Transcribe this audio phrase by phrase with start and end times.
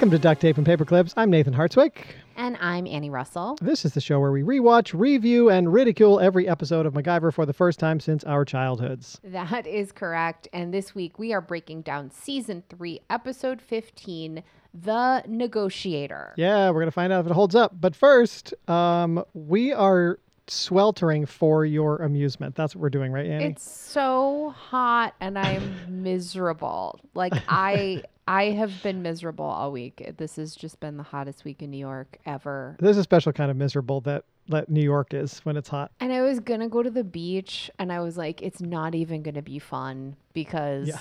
[0.00, 1.12] Welcome to Duct Tape and Paper Clips.
[1.18, 1.92] I'm Nathan Hartswick.
[2.34, 3.58] And I'm Annie Russell.
[3.60, 7.44] This is the show where we rewatch, review, and ridicule every episode of MacGyver for
[7.44, 9.20] the first time since our childhoods.
[9.22, 10.48] That is correct.
[10.54, 14.42] And this week we are breaking down season three, episode 15,
[14.72, 16.32] The Negotiator.
[16.34, 17.78] Yeah, we're going to find out if it holds up.
[17.78, 20.18] But first, um, we are
[20.50, 22.54] sweltering for your amusement.
[22.56, 23.46] That's what we're doing, right, Annie?
[23.46, 27.00] It's so hot and I'm miserable.
[27.14, 30.12] Like I I have been miserable all week.
[30.16, 32.76] This has just been the hottest week in New York ever.
[32.80, 35.92] There's a special kind of miserable that that New York is when it's hot.
[36.00, 39.22] And I was gonna go to the beach and I was like, it's not even
[39.22, 40.98] gonna be fun because Yeah.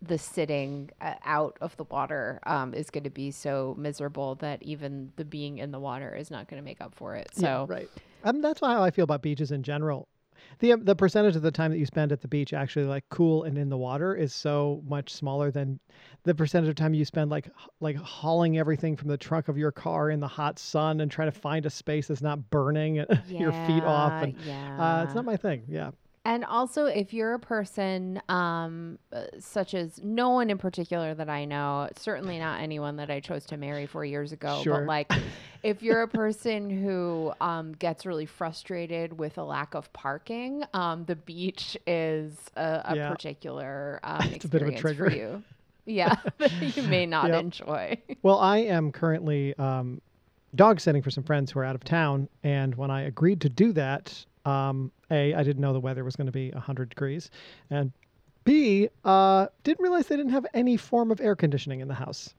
[0.00, 4.60] the sitting uh, out of the water um, is going to be so miserable that
[4.62, 7.28] even the being in the water is not going to make up for it.
[7.34, 7.88] So Yeah, right.
[8.24, 10.08] Um, that's how I feel about beaches in general.
[10.58, 13.04] The um, the percentage of the time that you spend at the beach actually like
[13.10, 15.78] cool and in the water is so much smaller than
[16.24, 17.48] the percentage of time you spend like
[17.80, 21.30] like hauling everything from the trunk of your car in the hot sun and trying
[21.30, 22.96] to find a space that's not burning
[23.28, 25.00] your feet off and yeah.
[25.00, 25.62] uh, it's not my thing.
[25.68, 25.90] Yeah.
[26.24, 31.28] And also, if you're a person um, uh, such as no one in particular that
[31.28, 34.78] I know, certainly not anyone that I chose to marry four years ago, Sure.
[34.82, 35.08] but like
[35.64, 41.04] if you're a person who um, gets really frustrated with a lack of parking, um,
[41.06, 43.08] the beach is a, a Yeah.
[43.10, 45.10] particular um, It's a bit of a experience trigger.
[45.10, 45.42] for you.
[45.86, 46.14] Yeah,
[46.76, 47.40] you may not Yep.
[47.40, 47.98] enjoy.
[48.22, 50.00] Well, I am currently um,
[50.54, 53.48] dog sitting for some friends who are out of town, and when I agreed to
[53.48, 57.30] do that, um, a I didn't know the weather was going to be hundred degrees,
[57.70, 57.92] and
[58.44, 62.34] b uh, didn't realize they didn't have any form of air conditioning in the house.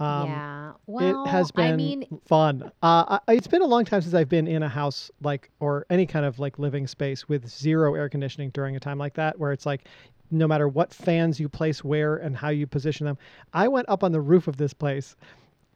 [0.00, 0.72] Um, yeah.
[0.86, 2.72] Well, it has been I mean, fun.
[2.82, 5.86] Uh, I, it's been a long time since I've been in a house like or
[5.90, 9.38] any kind of like living space with zero air conditioning during a time like that,
[9.38, 9.84] where it's like
[10.30, 13.18] no matter what fans you place where and how you position them.
[13.52, 15.14] I went up on the roof of this place,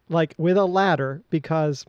[0.08, 1.84] like with a ladder because.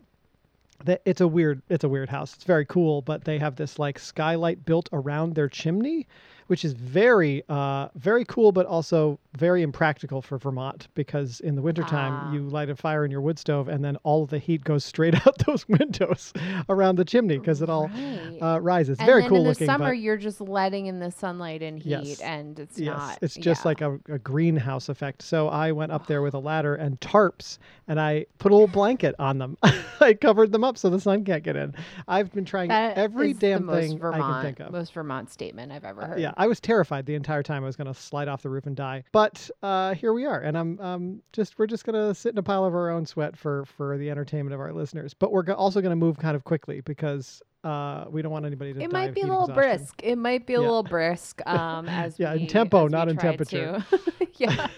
[0.84, 2.34] That it's a weird it's a weird house.
[2.34, 6.06] It's very cool, but they have this like skylight built around their chimney,
[6.48, 11.62] which is very uh very cool but also very impractical for Vermont because in the
[11.62, 12.32] wintertime Ah.
[12.32, 14.84] you light a fire in your wood stove and then all of the heat goes
[14.84, 16.32] straight out those windows
[16.68, 18.38] around the chimney because it all right.
[18.42, 18.98] uh, rises.
[18.98, 21.78] and very then cool in the summer, but you're just letting in the sunlight and
[21.78, 22.20] heat, Yes.
[22.20, 23.18] and it's yes, not.
[23.22, 23.68] it's just yeah.
[23.68, 25.22] like a, a greenhouse effect.
[25.22, 28.66] So I went up there with a ladder and tarps and I put a little
[28.68, 29.56] blanket on them.
[30.00, 31.74] I covered them up so the sun can't get in.
[32.08, 34.72] I've been trying That every damn thing Vermont, I can think of.
[34.72, 36.20] Most Vermont statement I've ever heard.
[36.20, 38.66] Yeah, I was terrified the entire time I was going to slide off the roof
[38.66, 39.02] and die.
[39.12, 42.38] But uh, here we are, and I'm um, just we're just going to sit in
[42.38, 45.12] a pile of our own sweat for for the entertainment of our listeners.
[45.14, 48.46] But we're go- also going to move kind of quickly because uh, we don't want
[48.46, 48.80] anybody to.
[48.80, 49.54] It might be a little exhaustion.
[49.78, 50.00] brisk.
[50.04, 50.66] It might be a Yeah.
[50.66, 51.44] little brisk.
[51.44, 53.84] Um, as Yeah, in tempo, not in temperature.
[54.36, 54.68] yeah.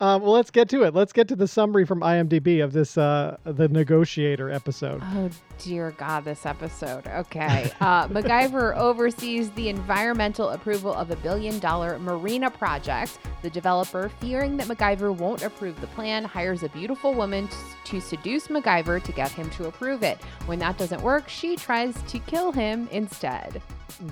[0.00, 0.94] Um, well, let's get to it.
[0.94, 5.00] Let's get to the summary from IMDb of this uh, the Negotiator episode.
[5.02, 7.06] Oh dear God, this episode.
[7.06, 7.70] Okay.
[7.80, 13.18] Uh, MacGyver oversees the environmental approval of a billion dollar marina project.
[13.42, 18.00] The developer, fearing that MacGyver won't approve the plan, hires a beautiful woman t- to
[18.00, 20.18] seduce MacGyver to get him to approve it.
[20.46, 23.62] When that doesn't work, she tries to kill him instead.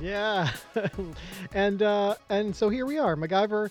[0.00, 0.50] Yeah,
[1.52, 3.16] and uh, and so here we are.
[3.16, 3.70] MacGyver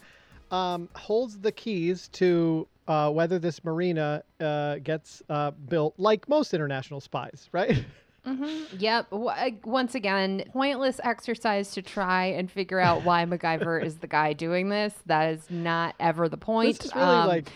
[0.51, 6.53] um, holds the keys to uh, whether this marina uh, gets uh, built, like most
[6.53, 7.83] international spies, right?
[8.27, 8.77] Mm-hmm.
[8.77, 9.09] Yep.
[9.11, 14.33] W- once again, pointless exercise to try and figure out why MacGyver is the guy
[14.33, 14.93] doing this.
[15.05, 16.77] That is not ever the point.
[16.79, 17.51] This is really Um, like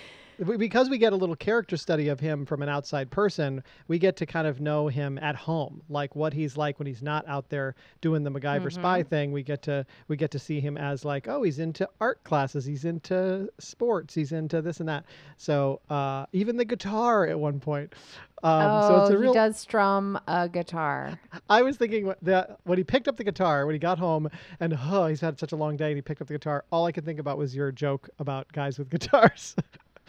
[0.57, 3.63] because we get a little character study of him from an outside person.
[3.87, 7.01] We get to kind of know him at home, like what he's like when he's
[7.01, 8.69] not out there doing the MacGyver Mm-hmm.
[8.81, 9.31] spy thing.
[9.31, 12.65] We get to we get to see him as like, oh, he's into art classes,
[12.65, 15.05] he's into sports, he's into this and that.
[15.37, 17.93] So uh, even the guitar at one point.
[18.43, 19.31] Um, oh, so it's a real.
[19.31, 21.17] he does strum a guitar.
[21.49, 24.29] I was thinking that when he picked up the guitar, when he got home,
[24.59, 26.65] and oh, he's had such a long day, and he picked up the guitar.
[26.69, 29.55] All I could think about was your joke about guys with guitars,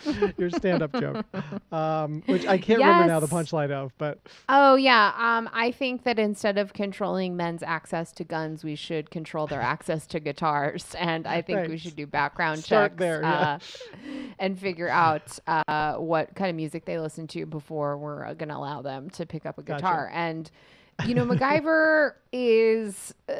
[0.36, 1.24] your stand-up joke,
[1.72, 4.18] um, which I can't remember now the punchline of, but
[4.48, 5.12] Oh yeah.
[5.16, 9.60] Um, I think that instead of controlling men's access to guns, we should control their
[9.60, 13.40] access to guitars, and I think we should do background Start checks there, yeah.
[13.54, 13.58] uh,
[14.38, 18.56] and figure out uh, what kind of music they listen to before we're going to
[18.56, 19.80] allow them to pick up a Gotcha.
[19.82, 20.10] guitar.
[20.12, 20.50] And
[21.06, 23.34] you know, MacGyver is uh,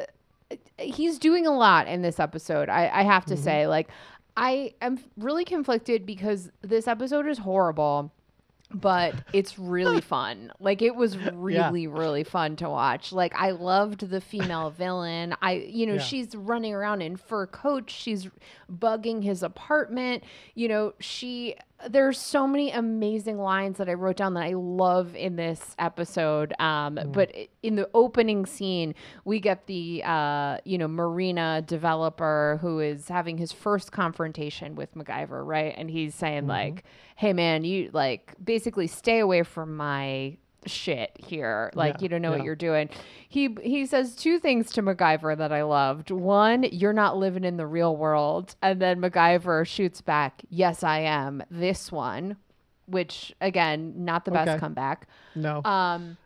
[0.77, 2.69] he's doing a lot in this episode.
[2.69, 3.43] I, I have to Mm-hmm.
[3.43, 3.87] say, like,
[4.37, 8.11] I am really conflicted because this episode is horrible
[8.73, 10.51] but it's really fun.
[10.59, 13.13] Like it was really really fun to watch.
[13.13, 15.35] Like I loved the female villain.
[15.41, 15.99] I you know, Yeah.
[16.01, 17.93] she's running around in fur coats.
[17.93, 18.27] She's
[18.69, 20.23] bugging his apartment.
[20.55, 21.55] You know, she
[21.89, 26.53] there's so many amazing lines that I wrote down that I love in this episode.
[26.59, 28.95] Um, But in the opening scene,
[29.25, 34.95] we get the uh, you know marina developer who is having his first confrontation with
[34.95, 35.73] MacGyver, right?
[35.77, 36.83] And he's saying like,
[37.17, 41.71] "Hey man, you like basically stay away from my." Shit here.
[41.73, 42.89] Like Yeah, you don't know what you're doing.
[43.29, 46.11] He he says two things to MacGyver that I loved.
[46.11, 48.55] One you're not living in the real world.
[48.61, 51.43] And then MacGyver shoots back yes I am.
[51.49, 52.37] This one
[52.87, 55.07] which again not the best comeback.
[55.35, 55.61] No.
[55.63, 56.17] um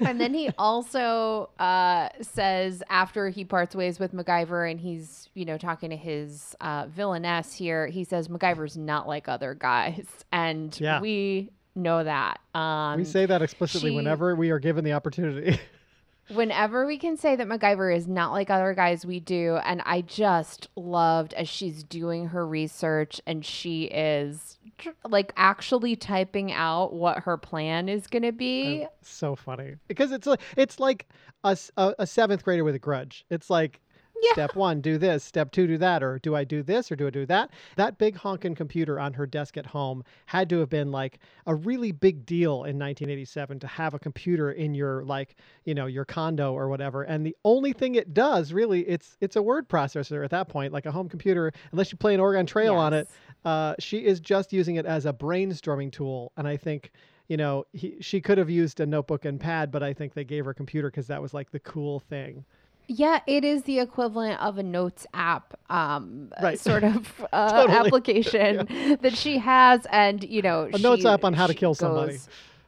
[0.00, 5.44] and then he also uh, says after he parts ways with MacGyver and he's, you
[5.44, 10.06] know, talking to his uh, villainess here, he says MacGyver's not like other guys.
[10.32, 11.00] And Yeah.
[11.00, 12.40] we know that.
[12.54, 15.58] Um, we say that explicitly she- whenever we are given the opportunity.
[16.28, 19.58] whenever we can say that MacGyver is not like other guys, we do.
[19.64, 25.96] And I just loved as she's doing her research and she is tr- like actually
[25.96, 28.86] typing out what her plan is going to be.
[29.00, 31.06] so funny because it's like it's like
[31.44, 33.24] a, a- a seventh grader with a grudge.
[33.30, 33.80] It's like
[34.22, 34.32] Yeah.
[34.32, 35.24] step one, do this.
[35.24, 36.02] Step two, do that.
[36.02, 37.50] Or do I do this or do I do that?
[37.76, 41.54] That big honking computer on her desk at home had to have been like a
[41.54, 46.04] really big deal in 1987 to have a computer in your like you know your
[46.04, 47.02] condo or whatever.
[47.02, 50.72] And the only thing it does really it's it's a word processor at that point,
[50.72, 51.52] like a home computer.
[51.72, 53.08] Unless you play an Oregon Trail on it,
[53.44, 56.32] uh, she is just using it as a brainstorming tool.
[56.36, 56.92] And I think,
[57.28, 60.24] you know, he, she could have used a notebook and pad, but I think they
[60.24, 62.44] gave her a computer because that was like the cool thing.
[62.90, 66.58] Yeah, it is the equivalent of a notes app, um, Right.
[66.58, 67.78] sort of uh, Totally.
[67.86, 68.66] application
[69.02, 72.18] that she has, and you know, A notes app on how to kill somebody.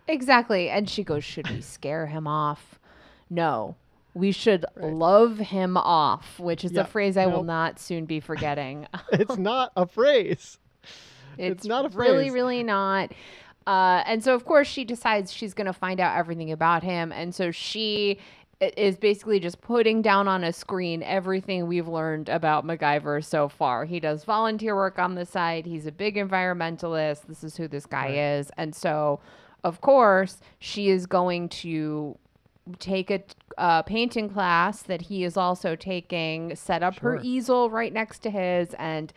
[0.07, 2.79] Exactly, and she goes, "Should we scare him off?
[3.31, 3.77] No,
[4.13, 8.21] we should love him off," which is Yeah, a phrase I will not soon be
[8.21, 8.87] forgetting.
[9.13, 10.59] It's not a phrase.
[11.39, 12.11] It's, not a phrase.
[12.11, 13.13] really really not.
[13.67, 17.13] Uh, and so, of course, she decides she's going to find out everything about him.
[17.13, 18.19] And so she
[18.61, 23.87] is basically just putting down on a screen everything we've learned about MacGyver so far.
[23.87, 25.65] He does volunteer work on the side.
[25.65, 27.23] He's a big environmentalist.
[27.27, 28.51] This is who this guy is.
[28.59, 29.21] And so,
[29.65, 32.19] of course, she is going to
[32.79, 33.23] take a
[33.61, 38.31] uh, painting class that he is also taking, set up her easel right next to
[38.31, 39.13] his, and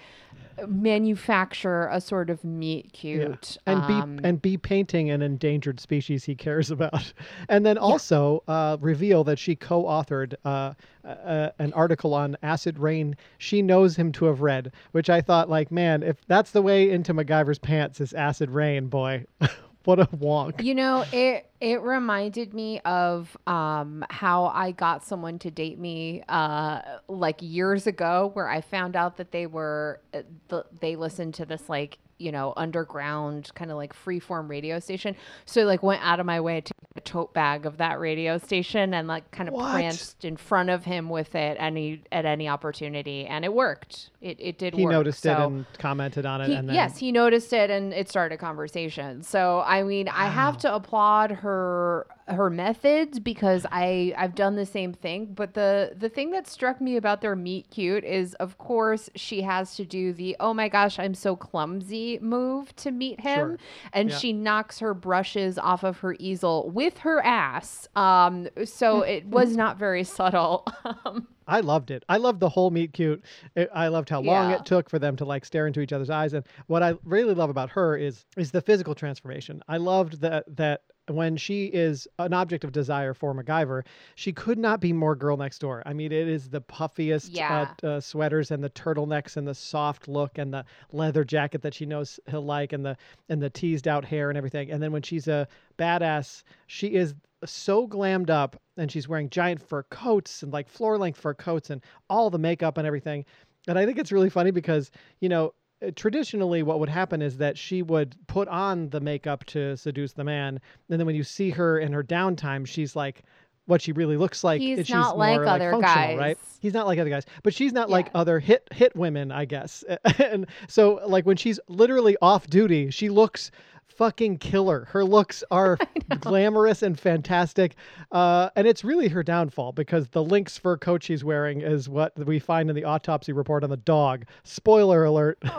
[0.68, 3.26] manufacture a sort of meet Yeah.
[3.26, 3.58] cute.
[3.66, 7.12] And be um, and be painting an endangered species he cares about,
[7.50, 10.74] and then also uh, reveal that she co-authored uh,
[11.04, 13.16] uh, an article on acid rain.
[13.38, 16.90] She knows him to have read, which I thought, like, man, if that's the way
[16.90, 19.26] into MacGyver's pants is acid rain, boy,
[19.86, 20.64] what a wonk.
[20.64, 26.24] You know, it it reminded me of um, how I got someone to date me
[26.30, 31.34] uh, like years ago, where I found out that they were uh, th- they listened
[31.36, 35.16] to this like you know underground kind of like freeform radio station.
[35.46, 38.38] So like went out of my way to get a tote bag of that radio
[38.38, 42.48] station and like kind of pranced in front of him with it any at any
[42.48, 44.12] opportunity, and it worked.
[44.24, 44.74] It it did.
[44.74, 44.92] He work.
[44.94, 48.08] noticed it and commented on it, he, and then yes, he noticed it and it
[48.10, 49.22] started a conversation.
[49.22, 54.66] So I mean, I have to applaud her her methods because I I've done the
[54.66, 55.26] same thing.
[55.36, 59.42] But the the thing that struck me about their meet cute is, of course, she
[59.42, 63.58] has to do the oh my gosh, I'm so clumsy move to meet him, Sure.
[63.92, 64.18] and Yeah.
[64.18, 67.90] she knocks her brushes off of her easel with her ass.
[67.98, 70.66] Um, so it was not very subtle.
[71.06, 72.04] Um, I loved it.
[72.10, 73.24] I loved the whole meet cute.
[73.56, 74.56] It, I loved how long Yeah.
[74.58, 76.34] it took for them to like stare into each other's eyes.
[76.34, 79.62] And what I really love about her is is the physical transformation.
[79.68, 83.84] I loved that that when she is an object of desire for MacGyver,
[84.16, 85.84] she could not be more girl next door.
[85.86, 87.74] I mean, it is the puffiest Yeah.
[87.84, 91.74] uh, uh, sweaters and the turtlenecks and the soft look and the leather jacket that
[91.74, 92.96] she knows he'll like and the
[93.28, 94.72] and the teased out hair and everything.
[94.72, 95.46] And then when she's a
[95.78, 97.14] badass, she is
[97.46, 101.70] so glammed up and she's wearing giant fur coats and like floor length fur coats
[101.70, 103.26] and all the makeup and everything.
[103.68, 107.38] And I think it's really funny because, you know, uh, traditionally what would happen is
[107.38, 110.60] that she would put on the makeup to seduce the man.
[110.90, 113.24] And then when you see her in her downtime, she's like
[113.66, 114.60] what she really looks like.
[114.62, 116.38] He's she's not like other functional, right?
[116.60, 119.84] He's not like other guys, but she's not like other hit hit women, I guess.
[120.20, 123.52] and so like when she's literally off duty, she looks
[123.88, 124.86] fucking killer.
[124.92, 125.78] Her looks are
[126.20, 127.76] glamorous and fantastic.
[128.12, 132.18] Uh, and it's really her downfall because the lynx fur coat she's wearing is what
[132.26, 134.26] we find in the autopsy report on the dog.
[134.44, 135.42] Spoiler alert.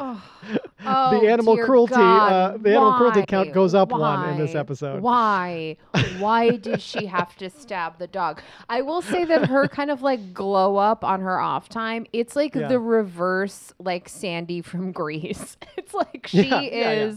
[0.87, 5.01] Oh, the animal cruelty uh, the animal cruelty count goes up one in this episode.
[5.03, 5.79] Why?
[6.19, 8.43] Why did she have to stab the dog?
[8.69, 12.05] I will say that her kind of like glow up on her off time.
[12.13, 12.69] It's like Yeah.
[12.69, 15.57] the reverse, like Sandy from Grease.
[15.79, 17.13] It's like she Yeah, yeah, yeah.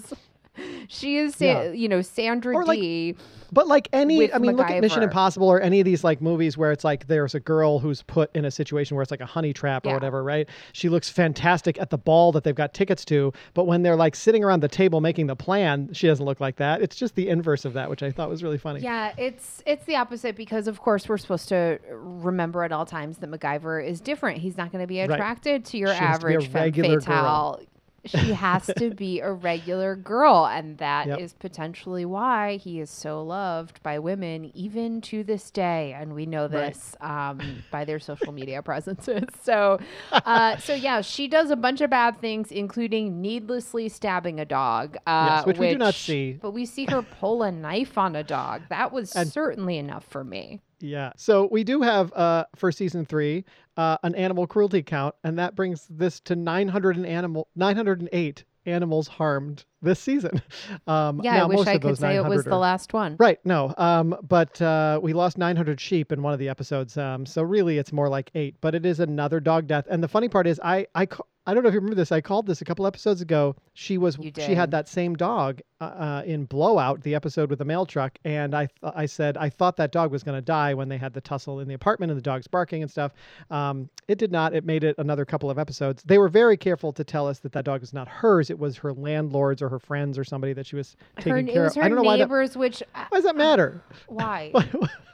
[0.87, 1.71] She is, Sa- Yeah.
[1.71, 3.15] you know, Sandra Or, like, D.
[3.49, 6.57] But like any, I mean, look at Mission Impossible or any of these like movies
[6.57, 9.25] where it's like there's a girl who's put in a situation where it's like a
[9.25, 9.93] honey trap or Yeah.
[9.95, 10.49] whatever, right?
[10.73, 14.15] She looks fantastic at the ball that they've got tickets to, but when they're like
[14.17, 16.81] sitting around the table making the plan, she doesn't look like that.
[16.81, 18.81] It's just the inverse of that, which I thought was really funny.
[18.81, 23.19] Yeah, it's it's the opposite because of course we're supposed to remember at all times
[23.19, 24.39] that MacGyver is different.
[24.39, 25.09] He's not going to be Right.
[25.09, 27.61] attracted to your She has to a average femme fatale.
[28.07, 31.39] She has to be a regular girl, and that is Yep.
[31.39, 35.93] potentially why he is so loved by women even to this day.
[35.97, 36.73] And we know Right.
[36.73, 39.23] this um, by their social media presences.
[39.41, 39.79] So,
[40.11, 44.97] uh, so yeah, she does a bunch of bad things, including needlessly stabbing a dog.
[45.07, 46.33] Uh, Yes, which we do not see.
[46.41, 48.63] But we see her pull a knife on a dog.
[48.69, 50.61] That was And- certainly enough for me.
[50.79, 51.13] Yeah.
[51.17, 53.45] So we do have uh for season three
[53.77, 59.07] uh an animal cruelty count, and that brings this to 900 and animal 908 animals
[59.07, 60.41] harmed this season.
[60.86, 63.15] Um, Yeah, I wish I could say it was 900 the last one.
[63.19, 63.39] Right.
[63.46, 63.74] No.
[63.77, 66.98] Um, but uh, we lost 900 sheep in one of the episodes.
[66.98, 68.55] Um, so really, it's more like eight.
[68.62, 69.86] But it is another dog death.
[69.89, 71.07] And the funny part is, I I
[71.47, 72.11] I don't know if you remember this.
[72.11, 73.55] I called this a couple episodes ago.
[73.73, 77.65] She was she had that same dog uh, uh, in Blowout, the episode with the
[77.65, 80.73] mail truck, and I th- I said I thought that dog was going to die
[80.73, 83.13] when they had the tussle in the apartment and the dog's barking and stuff.
[83.49, 84.53] Um, it did not.
[84.53, 86.03] It made it another couple of episodes.
[86.03, 88.49] They were very careful to tell us that that dog was not hers.
[88.49, 91.53] It was her landlord's or her friends or somebody that she was Her, taking it
[91.53, 91.77] care was of.
[91.77, 92.25] her I don't know why that.
[92.25, 93.81] neighbors, which uh, Why does that matter?
[94.07, 94.51] why?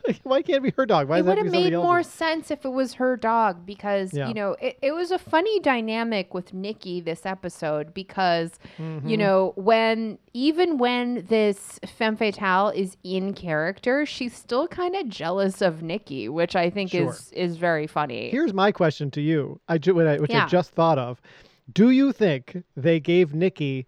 [0.06, 1.08] Why, why can't it be her dog?
[1.08, 3.66] Why it would have have to be made more sense if it was her dog
[3.66, 4.28] because Yeah.
[4.28, 9.08] you know it, it was a funny dynamic with Nikki this episode because Mm-hmm.
[9.10, 15.10] you know when even when this femme fatale is in character she's still kind of
[15.10, 17.10] jealous of Nikki which I think Sure.
[17.10, 20.46] is is very funny Here's my question to you, I, ju- what I- which Yeah.
[20.46, 21.20] I just thought of.
[21.72, 23.86] Do you think they gave Nikki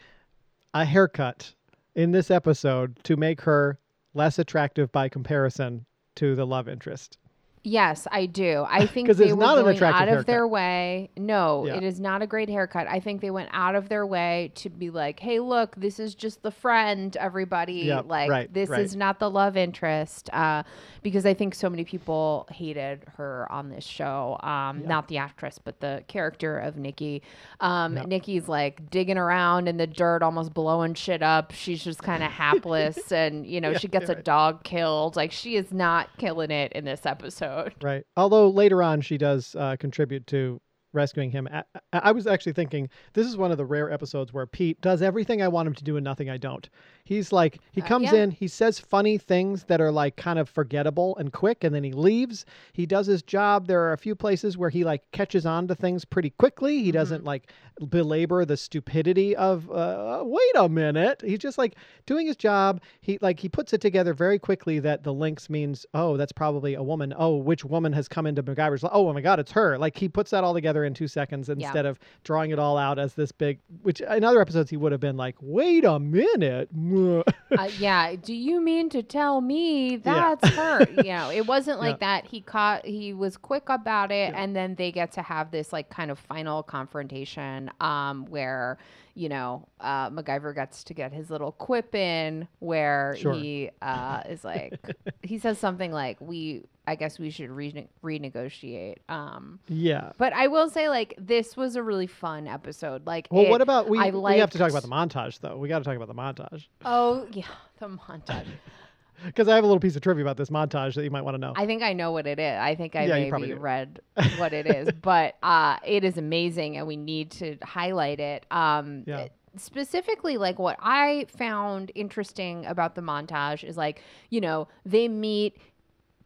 [0.74, 1.54] a haircut
[1.94, 3.78] in this episode to make her
[4.14, 7.18] less attractive by comparison to the love interest?
[7.66, 8.64] Yes, I do.
[8.70, 11.10] I think they it's were not an going out of their way.
[11.18, 11.76] No, Yeah.
[11.78, 12.88] it is not a great haircut.
[12.88, 16.14] I think they went out of their way to be like, "Hey, look, this is
[16.14, 17.74] just the friend, everybody.
[17.88, 18.82] Yep, like, right, this right.
[18.82, 20.62] is not the love interest." Uh,
[21.02, 24.38] because I think so many people hated her on this show.
[24.44, 24.88] Um, Yeah.
[24.88, 27.22] Not the actress, but the character of Nikki.
[27.60, 28.08] Um, Yep.
[28.08, 31.52] Nikki's like digging around in the dirt, almost blowing shit up.
[31.52, 34.24] She's just kind of hapless, and you know, Yeah, she gets a right.
[34.24, 35.16] dog killed.
[35.16, 37.55] Like, she is not killing it in this episode.
[37.82, 38.06] Right.
[38.18, 40.62] Although later on she does uh, contribute to
[40.94, 41.48] rescuing him.
[41.52, 45.02] I I was actually thinking this is one of the rare episodes where Pete does
[45.02, 46.68] everything I want him to do and nothing I don't.
[47.06, 48.24] He's like he Uh, comes yeah.
[48.24, 51.84] in, he says funny things that are like kind of forgettable and quick, and then
[51.84, 52.46] he leaves.
[52.74, 53.68] He does his job.
[53.68, 56.82] There are a few places where he like catches on to things pretty quickly.
[56.84, 57.52] He doesn't like
[57.90, 61.22] belabor the stupidity of uh, wait a minute.
[61.26, 62.82] He's just like doing his job.
[63.02, 66.74] He like he puts it together very quickly that the lynx means oh that's probably
[66.74, 67.14] a woman.
[67.18, 68.82] Oh which woman has come into MacGyver's?
[68.84, 69.78] li- Oh my God, it's her.
[69.78, 71.54] Like he puts that all together in two seconds Yeah.
[71.68, 73.60] instead of drawing it all out as this big.
[73.84, 76.70] Which in other episodes he would have been like wait a minute.
[76.96, 78.16] Uh, yeah.
[78.16, 80.36] Do you mean to tell me Yeah.
[80.36, 80.90] that's her?
[80.90, 82.22] You know, it wasn't like Yeah.
[82.22, 82.28] that.
[82.28, 82.86] He caught.
[82.86, 84.42] He was quick about it, Yeah.
[84.42, 88.78] and then they get to have this like kind of final confrontation, um, where
[89.14, 93.34] you know uh, MacGyver gets to get his little quip in, where Sure.
[93.34, 94.80] he uh, is like,
[95.24, 100.12] he says something like, "We, I guess we should rene- renegotiate." Um, yeah.
[100.18, 103.06] but I will say, like, this was a really fun episode.
[103.06, 104.00] Like, Well, it- what about we?
[104.00, 105.58] I we have to talk about the montage though.
[105.58, 107.46] We got to talk about the montage Oh yeah,
[107.80, 108.46] the montage.
[109.26, 111.36] because I have a little piece of trivia about this montage that you might want
[111.36, 111.54] to know.
[111.56, 112.60] I think I know what it is.
[112.60, 114.00] I think I Yeah, maybe read
[114.38, 118.46] what it is, but uh, it is amazing, and we need to highlight it.
[118.52, 119.20] Um, Yeah.
[119.22, 125.08] it- Specifically, like what I found interesting about the montage is like, you know, they
[125.08, 125.58] meet.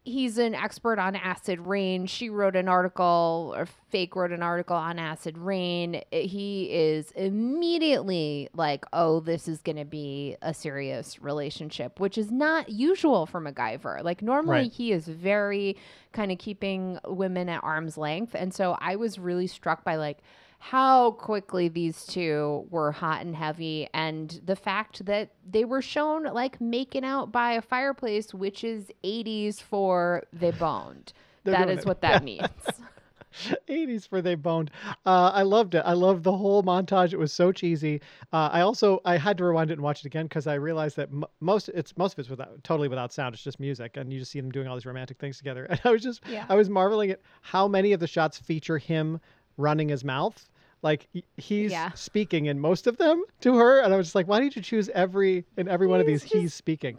[0.06, 2.06] He's an expert on acid rain.
[2.06, 6.02] She wrote an article, or fake wrote an article on acid rain.
[6.12, 12.32] He is immediately like, oh, this is going to be a serious relationship, which is
[12.32, 14.04] not usual for MacGyver.
[14.04, 14.72] Like, normally Right.
[14.72, 15.76] he is very
[16.14, 18.36] kind of keeping women at arm's length.
[18.36, 20.20] And so I was really struck by like,
[20.62, 26.26] how quickly these two were hot and heavy, and the fact that they were shown
[26.26, 31.14] like making out by a fireplace, which is 80s for they boned.
[31.46, 31.86] That is it.
[31.86, 32.46] what that means.
[33.70, 34.72] 80s for they boned.
[35.06, 35.84] Uh, I loved it.
[35.86, 37.14] I loved the whole montage.
[37.14, 38.02] It was so cheesy.
[38.34, 40.96] Uh, I also I had to rewind it and watch it again because I realized
[40.98, 43.34] that m- most it's most of it's without totally without sound.
[43.34, 45.66] It's just music, and you just see them doing all these romantic things together.
[45.70, 46.46] And I was just Yeah.
[46.50, 49.20] I was marveling at how many of the shots feature him
[49.60, 50.50] running his mouth.
[50.82, 51.92] Like he's Yeah.
[51.92, 54.62] speaking in most of them to her, and I was just like, why did you
[54.62, 56.32] choose every in every one of He's these?
[56.32, 56.98] He's speaking.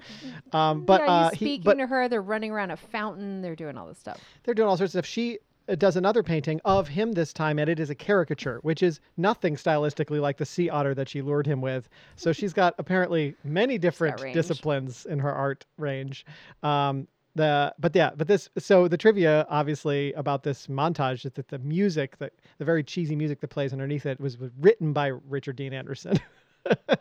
[0.53, 2.07] Um, but yeah, he's uh, he, speaking but to her.
[2.09, 3.41] They're running around a fountain.
[3.41, 4.21] They're doing all this stuff.
[4.45, 5.11] they're doing all sorts of stuff.
[5.11, 8.83] She uh, does another painting of him this time, and it is a caricature, which
[8.83, 11.89] is nothing stylistically like the sea otter that she lured him with.
[12.17, 16.27] So she's got apparently many different disciplines in her art range.
[16.63, 17.09] Um,
[17.41, 21.59] the but yeah, but this so the trivia obviously about this montage is that the
[21.59, 25.57] music, the the very cheesy music that plays underneath it, was, was written by Richard
[25.57, 26.19] Dean Anderson.
[26.67, 26.97] I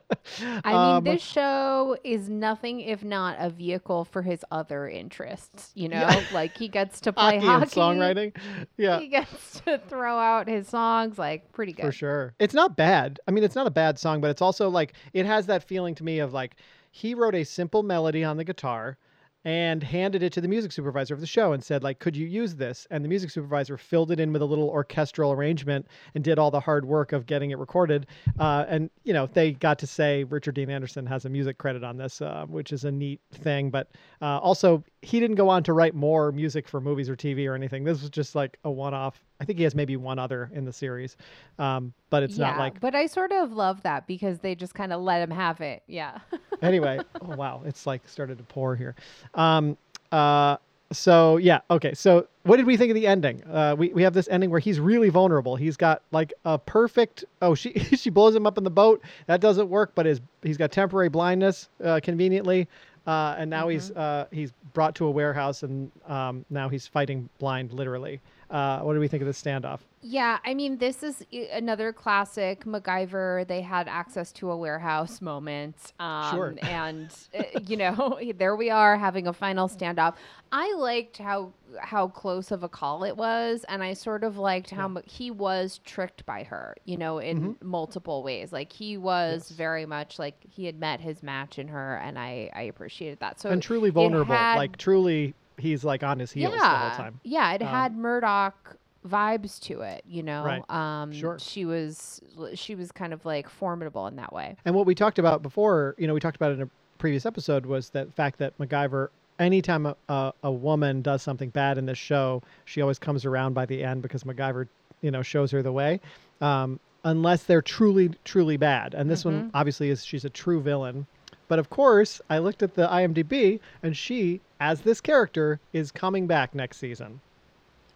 [0.64, 5.72] Um, mean, this show is nothing if not a vehicle for his other interests.
[5.76, 6.24] You know, Yeah.
[6.34, 7.80] like he gets to play hockey, hockey.
[7.80, 8.36] songwriting.
[8.78, 9.00] Yeah.
[9.00, 11.18] He gets to throw out his songs.
[11.18, 11.86] Like pretty good.
[11.86, 12.34] For sure.
[12.40, 13.20] It's not bad.
[13.28, 15.96] I mean, it's not a bad song, but it's also like it has that feeling
[15.96, 16.56] to me of like
[16.92, 18.98] he wrote a simple melody on the guitar
[19.46, 22.28] and handed it to the music supervisor of the show and said like could you
[22.28, 22.88] use this?
[22.92, 26.52] And the music supervisor filled it in with a little orchestral arrangement and did all
[26.52, 28.08] the hard work of getting it recorded.
[28.38, 31.84] Uh, and you know they got to say richard dean anderson has a music credit
[31.84, 33.70] on this uh, which is a neat thing.
[33.70, 33.92] But
[34.22, 37.56] uh, also he didn't go on to write more music for movies or tv or
[37.56, 40.66] anything this was just like a one-off i think he has maybe one other in
[40.66, 41.16] the series
[41.58, 44.74] um, but it's yeah, not like but I sort of love that because they just
[44.74, 45.84] kind of let him have it.
[45.88, 46.20] Yeah.
[46.62, 48.96] anyway, oh wow, it's like started to pour here.
[49.36, 49.78] Um,
[50.12, 50.58] uh,
[50.92, 51.94] so yeah, okay.
[51.94, 53.44] So what did we think of the ending?
[53.44, 55.56] Uh, we we have this ending where he's really vulnerable.
[55.56, 57.26] He's got like a perfect.
[57.42, 59.02] Oh, she she blows him up in the boat.
[59.28, 62.68] That doesn't work, but his he's got temporary blindness uh, conveniently.
[63.10, 67.28] Uh, and now he's uh, he's brought to a warehouse, and um, now he's fighting
[67.40, 68.22] blind, literally.
[68.50, 69.80] Uh, what do we think of this standoff?
[70.02, 73.46] Yeah, I mean, this is another classic MacGyver.
[73.48, 75.76] They had access to a warehouse moment.
[76.00, 76.56] Um, Sure.
[76.64, 80.16] And, uh, you know, there we are having a final standoff.
[80.52, 83.64] I liked how how close of a call it was.
[83.70, 87.56] And I sort of liked how mu- he was tricked by her, you know, in
[87.62, 88.52] multiple ways.
[88.52, 89.52] Like, he was Mm-hmm.
[89.54, 89.58] Yes.
[89.58, 91.98] very much like he had met his match in her.
[91.98, 93.40] And I, I appreciated that.
[93.40, 97.20] So and truly vulnerable, had- like truly, he's like on his heels the whole time.
[97.24, 100.44] yeah, it Um, had Murdoch vibes to it, you know.
[100.44, 100.70] Right.
[100.70, 101.38] Um Sure.
[101.40, 102.22] she was
[102.54, 104.58] she was kind of like formidable in that way.
[104.66, 107.26] And what we talked about before, you know, we talked about it in a previous
[107.26, 109.08] episode was that fact that MacGyver,
[109.40, 113.54] anytime a, a, a woman does something bad in this show, she always comes around
[113.54, 114.68] by the end because MacGyver,
[115.02, 116.02] you know, shows her the way.
[116.42, 118.94] Um, unless they're truly, truly bad.
[118.94, 121.08] And this one obviously is she's a true villain.
[121.50, 126.28] But of course, I looked at the IMDb and she, as this character, is coming
[126.28, 127.20] back next season.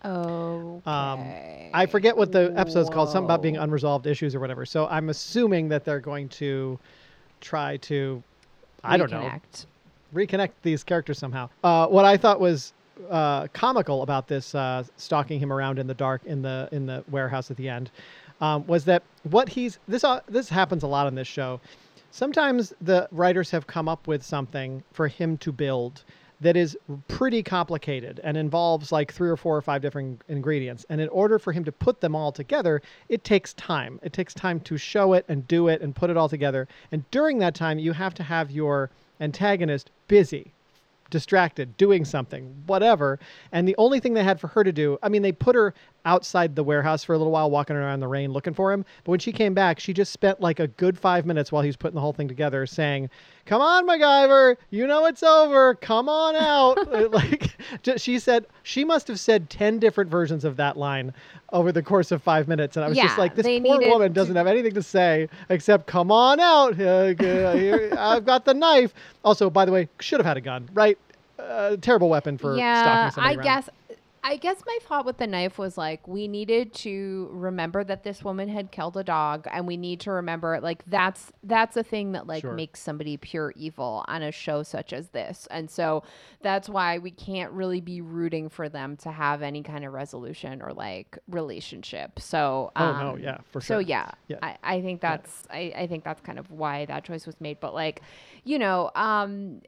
[0.03, 0.81] Oh.
[0.85, 1.69] okay.
[1.73, 4.65] I forget what the episode's called, something about being unresolved issues or whatever.
[4.65, 6.77] So I'm assuming that they're going to
[7.39, 8.21] try to,
[8.83, 9.65] I don't know, Reconnect.
[10.13, 11.49] reconnect these characters somehow.
[11.63, 12.73] Uh, what I thought was
[13.09, 17.03] uh, comical about this uh, stalking him around in the dark in the in the
[17.09, 17.89] warehouse at the end
[18.41, 21.59] um, was that what he's this uh, this happens a lot on this show.
[22.15, 26.03] Sometimes the writers have come up with something for him to build
[26.41, 30.85] that is pretty complicated and involves like three or four or five different ingredients.
[30.89, 33.99] And in order for him to put them all together, it takes time.
[34.03, 36.67] It takes time to show it and do it and put it all together.
[36.91, 40.53] And during that time, you have to have your antagonist busy
[41.09, 43.19] distracted doing something whatever
[43.51, 45.71] and the only thing they had for her to do i mean they put her
[46.05, 48.85] outside the warehouse for a little while walking around in the rain looking for him.
[49.03, 51.67] But when she came back she just spent like a good five minutes while he
[51.69, 53.09] was putting the whole thing together saying
[53.45, 55.75] come on macgyver you know it's over.
[55.75, 56.77] Come on out.
[57.13, 57.55] Like
[57.97, 61.13] she said she must have said 10 different versions of that line
[61.51, 62.75] over the course of five minutes.
[62.75, 65.87] And i was just like this poor woman to- doesn't have anything to say except
[65.87, 66.79] come on out.
[66.79, 67.13] Uh,
[67.97, 68.93] i've got the knife.
[69.23, 70.97] Also by the way should have had a gun right?
[71.39, 73.43] Uh, terrible weapon for yeah, stalking I around.
[73.43, 73.69] guess.
[74.25, 78.23] I guess my thought with the knife was like we needed to remember that this
[78.23, 82.13] woman had killed a dog, and we need to remember like that's that's a thing
[82.13, 82.53] that like Sure.
[82.53, 86.03] makes somebody pure evil on a show such as this, and so
[86.41, 90.61] that's why we can't really be rooting for them to have any kind of resolution
[90.61, 92.17] or like relationship.
[92.19, 93.81] So Oh, um, no, yeah, for So sure.
[93.81, 94.37] yeah, Yeah.
[94.41, 97.59] I, I think that's I, I think that's kind of why that choice was made.
[97.59, 98.01] But like,
[98.45, 99.61] you know, um,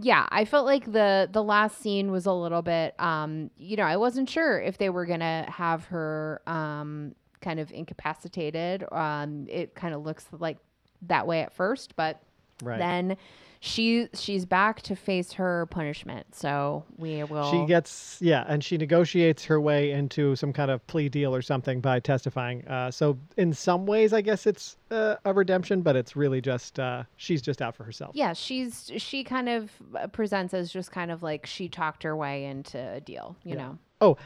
[0.00, 3.84] yeah, I felt like the the last scene was a little bit, um, you know,
[3.84, 8.84] I wasn't sure if they were gonna have her um, kind of incapacitated.
[8.92, 10.58] Um, it kind of looks like
[11.02, 12.22] that way at first, but
[12.62, 13.16] right then
[13.64, 16.34] she she's back to face her punishment.
[16.34, 17.50] So we will.
[17.50, 21.40] she gets yeah and she negotiates her way into some kind of plea deal or
[21.40, 25.96] something by testifying uh, so in some ways i guess it's uh, a redemption but
[25.96, 30.06] it's really just uh, she's just out for herself yeah, she's she kind of uh,
[30.08, 33.62] presents as just kind of like she talked her way into a deal, you Yeah.
[33.62, 33.78] know.
[34.02, 34.16] oh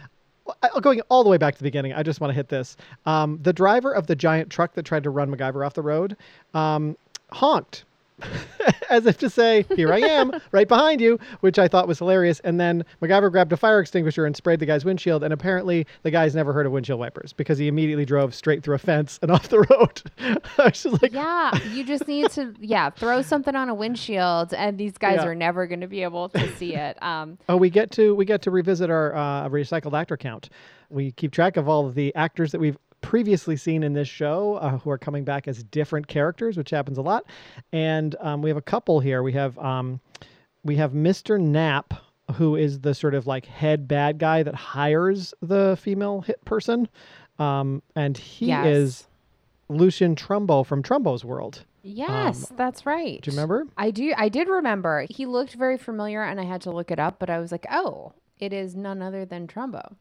[0.81, 2.77] going all the way back to the beginning, I just want to hit this.
[3.05, 6.16] Um, the driver of the giant truck that tried to run MacGyver off the road
[6.55, 6.96] um,
[7.31, 7.85] honked.
[8.91, 12.41] As if to say, "Here I am, right behind you," which I thought was hilarious.
[12.41, 15.23] And then MacGyver grabbed a fire extinguisher and sprayed the guy's windshield.
[15.23, 18.75] And apparently, the guy's never heard of windshield wipers because he immediately drove straight through
[18.77, 20.03] a fence and off the road.
[20.59, 24.53] I was just like, Yeah, you just need to yeah throw something on a windshield,
[24.55, 25.27] and these guys Yeah.
[25.27, 27.01] are never going to be able to see it.
[27.03, 30.49] Um, Oh, we get to we get to revisit our uh, recycled actor count.
[30.91, 34.55] We keep track of all of the actors that we've previously seen in this show
[34.55, 37.25] uh, who are coming back as different characters, which happens a lot.
[37.73, 39.23] And um, we have a couple here.
[39.23, 40.01] We have um,
[40.65, 41.41] we have Mr.
[41.41, 41.95] Knapp,
[42.35, 46.89] who is the sort of like head bad guy that hires the female hit person,
[47.39, 48.67] um, and he yes.
[48.67, 49.07] is
[49.69, 51.65] Lucian Trumbo from Trumbo's World.
[51.83, 53.23] Yes, that's right.
[53.23, 53.67] Do you remember?
[53.77, 54.13] I do.
[54.17, 55.07] I did remember.
[55.09, 57.19] He looked very familiar, and I had to look it up.
[57.19, 59.95] But I was like, oh, it is none other than Trumbo.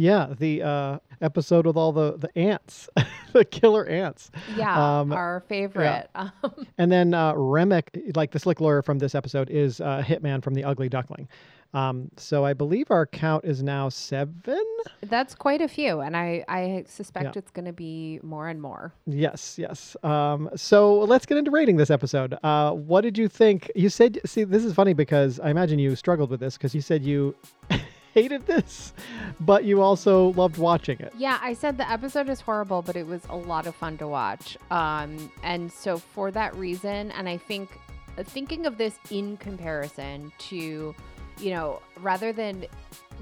[0.00, 2.88] Yeah, the uh, episode with all the the ants,
[3.32, 4.30] the killer ants.
[4.56, 6.08] Yeah, Um, our favorite.
[6.14, 6.30] Um,
[6.78, 10.54] And then uh, Remick, like the slick lawyer from this episode, is uh, Hitman from
[10.54, 11.26] The Ugly Duckling.
[11.74, 14.62] Um, so I believe our count is now seven.
[15.02, 17.32] that's quite a few, and I I suspect Yeah.
[17.40, 18.94] it's going to be more and more.
[19.04, 19.96] Yes, yes.
[20.04, 22.38] Um, so let's get into rating this episode.
[22.44, 23.68] Uh, what did you think?
[23.74, 26.80] You said, see, this is funny because I imagine you struggled with this because you
[26.80, 27.34] said you
[28.14, 28.92] hated this,
[29.40, 31.12] but you also loved watching it.
[31.16, 34.08] Yeah, I said the episode is horrible, but it was a lot of fun to
[34.08, 34.56] watch.
[34.70, 37.78] Um, and so for that reason, and I think
[38.16, 40.94] uh, thinking of this in comparison to,
[41.38, 42.66] you know, rather than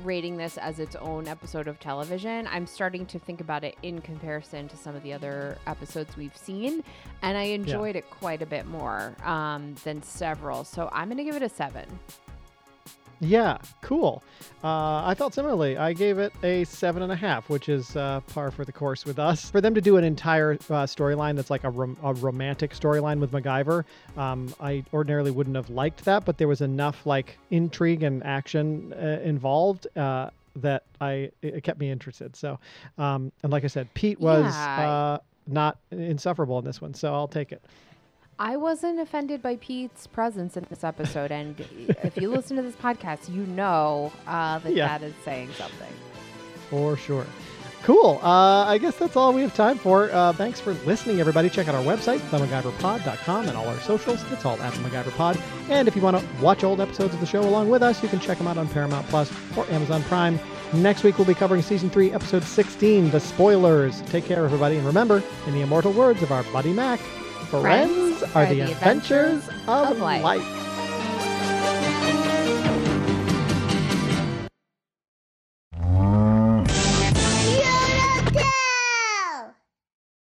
[0.03, 4.01] rating this as its own episode of television, I'm starting to think about it in
[4.01, 6.85] comparison to some of the other episodes we've seen,
[7.23, 10.65] and I enjoyed it quite a bit more um, than several.
[10.65, 11.87] So I'm going to give it a seven.
[13.21, 14.23] Yeah, cool.
[14.63, 15.77] Uh, I felt similarly.
[15.79, 19.05] I gave it a seven and a half, which is uh, par for the course
[19.07, 19.51] with us.
[19.51, 23.19] For them to do an entire uh, storyline that's like a, rom- a romantic storyline
[23.19, 23.85] with MacGyver,
[24.19, 28.93] um, I ordinarily wouldn't have liked that, but there was enough like intrigue and action
[28.93, 29.87] uh, involved.
[29.97, 32.35] Uh, that I it kept me interested.
[32.35, 32.59] So,
[32.97, 34.91] um, and like I said, Pete was Yeah.
[34.91, 37.63] uh, not insufferable in this one, so I'll take it.
[38.39, 41.59] I wasn't offended by Pete's presence in this episode, and
[42.03, 44.89] if you listen to this podcast, you know uh, that Yeah.
[44.99, 45.93] that is saying something.
[46.69, 47.25] For sure.
[47.83, 48.19] Cool.
[48.23, 50.11] Uh, I guess that's all we have time for.
[50.13, 51.49] Uh, thanks for listening, everybody.
[51.49, 54.23] Check out our website, themacgyverpod.com, and all our socials.
[54.33, 55.39] It's all at the MacGyver Pod.
[55.71, 58.09] And if you want to watch old episodes of the show along with us, you
[58.09, 60.39] can check them out on Paramount Plus or Amazon Prime.
[60.75, 64.01] Next week, we'll be covering Season 3, Episode 16, The Spoilers.
[64.03, 64.77] Take care, everybody.
[64.77, 66.99] And remember, in the immortal words of our buddy Mac,
[67.51, 70.23] friends, are, the, adventures, of, life.
[70.23, 70.66] life.